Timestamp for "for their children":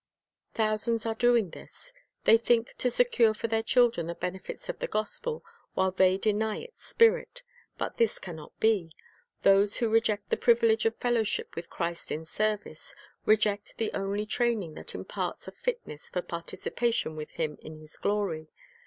3.35-4.07